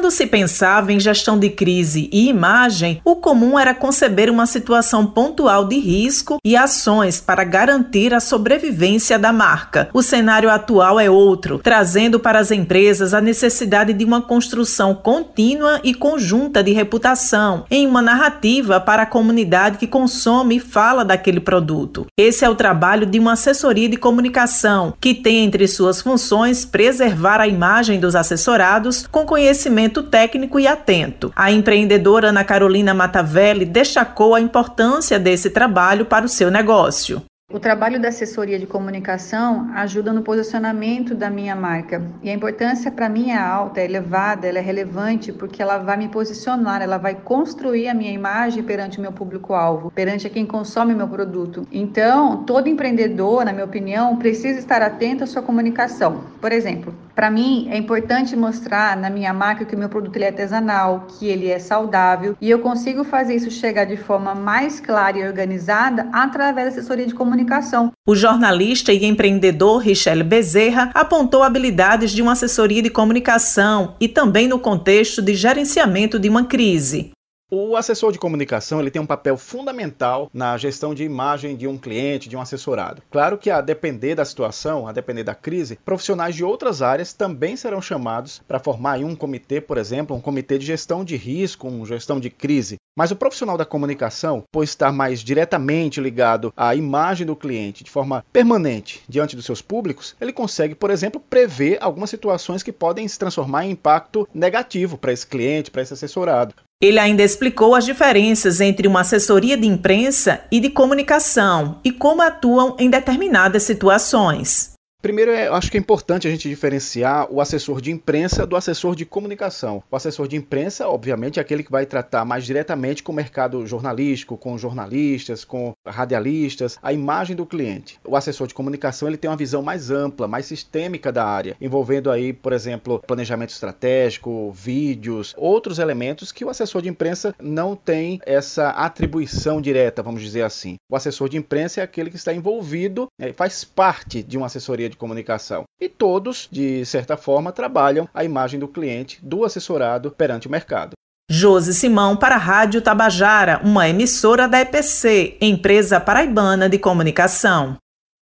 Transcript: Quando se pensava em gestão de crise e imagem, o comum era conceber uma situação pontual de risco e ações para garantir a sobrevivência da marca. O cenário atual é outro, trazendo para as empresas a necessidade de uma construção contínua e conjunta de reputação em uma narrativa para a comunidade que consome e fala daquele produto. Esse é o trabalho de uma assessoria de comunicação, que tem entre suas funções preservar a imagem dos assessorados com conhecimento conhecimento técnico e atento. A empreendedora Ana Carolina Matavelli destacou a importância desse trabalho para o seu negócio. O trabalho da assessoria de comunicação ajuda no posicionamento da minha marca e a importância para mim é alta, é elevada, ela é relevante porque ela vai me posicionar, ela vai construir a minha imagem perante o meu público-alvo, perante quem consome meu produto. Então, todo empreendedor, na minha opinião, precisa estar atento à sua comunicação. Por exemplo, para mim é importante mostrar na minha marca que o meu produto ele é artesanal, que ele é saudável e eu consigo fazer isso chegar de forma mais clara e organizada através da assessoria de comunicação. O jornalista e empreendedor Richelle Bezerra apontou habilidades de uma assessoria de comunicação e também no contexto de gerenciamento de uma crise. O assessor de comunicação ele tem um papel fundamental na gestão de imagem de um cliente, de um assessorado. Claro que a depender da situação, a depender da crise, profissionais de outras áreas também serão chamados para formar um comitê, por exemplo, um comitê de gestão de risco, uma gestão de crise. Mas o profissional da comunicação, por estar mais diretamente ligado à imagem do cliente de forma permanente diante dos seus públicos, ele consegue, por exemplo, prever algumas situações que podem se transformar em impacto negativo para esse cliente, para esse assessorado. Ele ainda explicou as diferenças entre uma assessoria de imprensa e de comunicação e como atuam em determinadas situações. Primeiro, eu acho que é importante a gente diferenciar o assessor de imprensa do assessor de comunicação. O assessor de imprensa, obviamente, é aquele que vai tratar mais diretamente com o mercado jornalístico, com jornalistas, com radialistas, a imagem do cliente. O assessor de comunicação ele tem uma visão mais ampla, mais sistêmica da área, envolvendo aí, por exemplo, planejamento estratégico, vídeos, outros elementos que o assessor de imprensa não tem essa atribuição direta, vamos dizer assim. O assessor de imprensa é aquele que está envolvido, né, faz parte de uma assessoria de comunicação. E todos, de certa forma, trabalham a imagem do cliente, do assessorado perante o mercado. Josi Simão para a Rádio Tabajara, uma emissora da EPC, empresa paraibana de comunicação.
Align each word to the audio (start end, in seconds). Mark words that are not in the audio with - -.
Quando 0.00 0.12
se 0.12 0.26
pensava 0.26 0.94
em 0.94 0.98
gestão 0.98 1.38
de 1.38 1.50
crise 1.50 2.08
e 2.10 2.30
imagem, 2.30 3.02
o 3.04 3.16
comum 3.16 3.58
era 3.58 3.74
conceber 3.74 4.30
uma 4.30 4.46
situação 4.46 5.04
pontual 5.04 5.66
de 5.66 5.78
risco 5.78 6.38
e 6.42 6.56
ações 6.56 7.20
para 7.20 7.44
garantir 7.44 8.14
a 8.14 8.18
sobrevivência 8.18 9.18
da 9.18 9.30
marca. 9.30 9.90
O 9.92 10.02
cenário 10.02 10.48
atual 10.48 10.98
é 10.98 11.10
outro, 11.10 11.58
trazendo 11.58 12.18
para 12.18 12.38
as 12.38 12.50
empresas 12.50 13.12
a 13.12 13.20
necessidade 13.20 13.92
de 13.92 14.02
uma 14.02 14.22
construção 14.22 14.94
contínua 14.94 15.78
e 15.84 15.92
conjunta 15.92 16.62
de 16.62 16.72
reputação 16.72 17.66
em 17.70 17.86
uma 17.86 18.00
narrativa 18.00 18.80
para 18.80 19.02
a 19.02 19.06
comunidade 19.06 19.76
que 19.76 19.86
consome 19.86 20.56
e 20.56 20.60
fala 20.60 21.04
daquele 21.04 21.40
produto. 21.40 22.06
Esse 22.18 22.42
é 22.42 22.48
o 22.48 22.54
trabalho 22.54 23.04
de 23.04 23.18
uma 23.18 23.32
assessoria 23.32 23.86
de 23.86 23.98
comunicação, 23.98 24.94
que 24.98 25.12
tem 25.12 25.44
entre 25.44 25.68
suas 25.68 26.00
funções 26.00 26.64
preservar 26.64 27.38
a 27.38 27.46
imagem 27.46 28.00
dos 28.00 28.16
assessorados 28.16 29.06
com 29.06 29.26
conhecimento 29.26 29.89
conhecimento 29.90 30.02
técnico 30.04 30.60
e 30.60 30.66
atento. 30.66 31.32
A 31.34 31.50
empreendedora 31.50 32.28
Ana 32.28 32.44
Carolina 32.44 32.94
Matavelli 32.94 33.64
destacou 33.64 34.34
a 34.34 34.40
importância 34.40 35.18
desse 35.18 35.50
trabalho 35.50 36.06
para 36.06 36.24
o 36.24 36.28
seu 36.28 36.50
negócio. 36.50 37.22
O 37.52 37.58
trabalho 37.58 38.00
da 38.00 38.10
assessoria 38.10 38.60
de 38.60 38.66
comunicação 38.66 39.72
ajuda 39.74 40.12
no 40.12 40.22
posicionamento 40.22 41.16
da 41.16 41.28
minha 41.28 41.56
marca 41.56 42.00
e 42.22 42.30
a 42.30 42.32
importância 42.32 42.92
para 42.92 43.08
mim 43.08 43.30
é 43.30 43.36
alta, 43.36 43.80
é 43.80 43.86
elevada, 43.86 44.46
ela 44.46 44.58
é 44.58 44.62
relevante 44.62 45.32
porque 45.32 45.60
ela 45.60 45.76
vai 45.78 45.96
me 45.96 46.08
posicionar, 46.08 46.80
ela 46.80 46.96
vai 46.96 47.16
construir 47.16 47.88
a 47.88 47.94
minha 47.94 48.12
imagem 48.12 48.62
perante 48.62 48.98
o 48.98 49.02
meu 49.02 49.10
público-alvo, 49.10 49.90
perante 49.90 50.30
quem 50.30 50.46
consome 50.46 50.94
meu 50.94 51.08
produto. 51.08 51.66
Então, 51.72 52.44
todo 52.44 52.68
empreendedor, 52.68 53.44
na 53.44 53.52
minha 53.52 53.64
opinião, 53.64 54.16
precisa 54.16 54.60
estar 54.60 54.80
atento 54.80 55.24
à 55.24 55.26
sua 55.26 55.42
comunicação. 55.42 56.20
Por 56.40 56.52
exemplo, 56.52 56.94
para 57.14 57.30
mim 57.30 57.68
é 57.70 57.76
importante 57.76 58.36
mostrar 58.36 58.96
na 58.96 59.10
minha 59.10 59.32
marca 59.32 59.64
que 59.64 59.74
o 59.74 59.78
meu 59.78 59.88
produto 59.88 60.16
ele 60.16 60.24
é 60.24 60.28
artesanal, 60.28 61.06
que 61.08 61.26
ele 61.26 61.48
é 61.48 61.58
saudável 61.58 62.36
e 62.40 62.50
eu 62.50 62.60
consigo 62.60 63.04
fazer 63.04 63.34
isso 63.34 63.50
chegar 63.50 63.84
de 63.84 63.96
forma 63.96 64.34
mais 64.34 64.80
clara 64.80 65.18
e 65.18 65.26
organizada 65.26 66.08
através 66.12 66.74
da 66.74 66.80
assessoria 66.80 67.06
de 67.06 67.14
comunicação. 67.14 67.92
O 68.06 68.14
jornalista 68.14 68.92
e 68.92 69.04
empreendedor 69.04 69.78
Richelle 69.78 70.22
Bezerra 70.22 70.90
apontou 70.94 71.42
habilidades 71.42 72.10
de 72.10 72.22
uma 72.22 72.32
assessoria 72.32 72.82
de 72.82 72.90
comunicação 72.90 73.94
e 74.00 74.08
também 74.08 74.48
no 74.48 74.58
contexto 74.58 75.22
de 75.22 75.34
gerenciamento 75.34 76.18
de 76.18 76.28
uma 76.28 76.44
crise. 76.44 77.12
O 77.52 77.74
assessor 77.74 78.12
de 78.12 78.18
comunicação 78.18 78.78
ele 78.78 78.92
tem 78.92 79.02
um 79.02 79.06
papel 79.06 79.36
fundamental 79.36 80.30
na 80.32 80.56
gestão 80.56 80.94
de 80.94 81.02
imagem 81.02 81.56
de 81.56 81.66
um 81.66 81.76
cliente, 81.76 82.28
de 82.28 82.36
um 82.36 82.40
assessorado. 82.40 83.02
Claro 83.10 83.36
que 83.36 83.50
a 83.50 83.60
depender 83.60 84.14
da 84.14 84.24
situação, 84.24 84.86
a 84.86 84.92
depender 84.92 85.24
da 85.24 85.34
crise, 85.34 85.76
profissionais 85.84 86.36
de 86.36 86.44
outras 86.44 86.80
áreas 86.80 87.12
também 87.12 87.56
serão 87.56 87.82
chamados 87.82 88.40
para 88.46 88.60
formar 88.60 89.00
um 89.00 89.16
comitê, 89.16 89.60
por 89.60 89.78
exemplo, 89.78 90.14
um 90.14 90.20
comitê 90.20 90.58
de 90.58 90.66
gestão 90.66 91.04
de 91.04 91.16
risco, 91.16 91.66
uma 91.66 91.84
gestão 91.84 92.20
de 92.20 92.30
crise. 92.30 92.76
Mas 92.96 93.10
o 93.10 93.16
profissional 93.16 93.58
da 93.58 93.64
comunicação, 93.64 94.44
por 94.52 94.62
estar 94.62 94.92
mais 94.92 95.18
diretamente 95.18 96.00
ligado 96.00 96.52
à 96.56 96.76
imagem 96.76 97.26
do 97.26 97.34
cliente 97.34 97.82
de 97.82 97.90
forma 97.90 98.24
permanente 98.32 99.02
diante 99.08 99.34
dos 99.34 99.44
seus 99.44 99.60
públicos, 99.60 100.14
ele 100.20 100.32
consegue, 100.32 100.76
por 100.76 100.88
exemplo, 100.88 101.20
prever 101.20 101.78
algumas 101.80 102.10
situações 102.10 102.62
que 102.62 102.70
podem 102.70 103.08
se 103.08 103.18
transformar 103.18 103.66
em 103.66 103.72
impacto 103.72 104.28
negativo 104.32 104.96
para 104.96 105.12
esse 105.12 105.26
cliente, 105.26 105.68
para 105.68 105.82
esse 105.82 105.94
assessorado. 105.94 106.54
Ele 106.82 106.98
ainda 106.98 107.22
explicou 107.22 107.74
as 107.74 107.84
diferenças 107.84 108.58
entre 108.58 108.88
uma 108.88 109.02
assessoria 109.02 109.54
de 109.54 109.66
imprensa 109.66 110.40
e 110.50 110.58
de 110.58 110.70
comunicação 110.70 111.78
e 111.84 111.92
como 111.92 112.22
atuam 112.22 112.74
em 112.78 112.88
determinadas 112.88 113.64
situações. 113.64 114.72
Primeiro, 115.02 115.30
eu 115.30 115.54
acho 115.54 115.70
que 115.70 115.78
é 115.78 115.80
importante 115.80 116.28
a 116.28 116.30
gente 116.30 116.48
diferenciar 116.48 117.26
o 117.30 117.40
assessor 117.40 117.80
de 117.80 117.90
imprensa 117.90 118.46
do 118.46 118.54
assessor 118.54 118.94
de 118.94 119.06
comunicação. 119.06 119.82
O 119.90 119.96
assessor 119.96 120.28
de 120.28 120.36
imprensa, 120.36 120.88
obviamente, 120.88 121.38
é 121.38 121.42
aquele 121.42 121.62
que 121.62 121.70
vai 121.70 121.86
tratar 121.86 122.24
mais 122.24 122.44
diretamente 122.44 123.02
com 123.02 123.10
o 123.10 123.14
mercado 123.14 123.66
jornalístico, 123.66 124.36
com 124.36 124.58
jornalistas, 124.58 125.42
com 125.42 125.72
radialistas, 125.86 126.78
a 126.82 126.92
imagem 126.92 127.34
do 127.34 127.46
cliente. 127.46 127.98
O 128.06 128.16
assessor 128.16 128.46
de 128.46 128.54
comunicação 128.54 129.08
ele 129.08 129.16
tem 129.16 129.30
uma 129.30 129.36
visão 129.36 129.62
mais 129.62 129.90
ampla, 129.90 130.28
mais 130.28 130.46
sistêmica 130.46 131.12
da 131.12 131.24
área, 131.24 131.56
envolvendo 131.60 132.10
aí, 132.10 132.32
por 132.32 132.52
exemplo, 132.52 133.00
planejamento 133.06 133.50
estratégico, 133.50 134.50
vídeos, 134.52 135.34
outros 135.36 135.78
elementos 135.78 136.32
que 136.32 136.44
o 136.44 136.50
assessor 136.50 136.82
de 136.82 136.88
imprensa 136.88 137.34
não 137.40 137.74
tem 137.74 138.20
essa 138.24 138.70
atribuição 138.70 139.60
direta, 139.60 140.02
vamos 140.02 140.22
dizer 140.22 140.42
assim. 140.42 140.76
O 140.90 140.96
assessor 140.96 141.28
de 141.28 141.36
imprensa 141.36 141.80
é 141.80 141.84
aquele 141.84 142.10
que 142.10 142.16
está 142.16 142.32
envolvido, 142.32 143.06
né, 143.18 143.32
faz 143.32 143.64
parte 143.64 144.22
de 144.22 144.36
uma 144.36 144.46
assessoria 144.46 144.88
de 144.88 144.96
comunicação. 144.96 145.64
E 145.80 145.88
todos, 145.88 146.48
de 146.50 146.84
certa 146.84 147.16
forma, 147.16 147.52
trabalham 147.52 148.08
a 148.12 148.24
imagem 148.24 148.60
do 148.60 148.68
cliente, 148.68 149.18
do 149.22 149.44
assessorado 149.44 150.10
perante 150.10 150.46
o 150.46 150.50
mercado. 150.50 150.92
Josi 151.32 151.72
Simão 151.72 152.16
para 152.16 152.34
a 152.34 152.38
Rádio 152.38 152.82
Tabajara, 152.82 153.60
uma 153.62 153.88
emissora 153.88 154.48
da 154.48 154.60
EPC, 154.60 155.36
empresa 155.40 156.00
paraibana 156.00 156.68
de 156.68 156.76
comunicação. 156.76 157.76